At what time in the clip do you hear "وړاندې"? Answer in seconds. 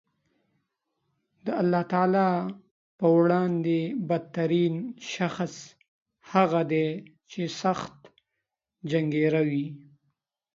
3.17-3.79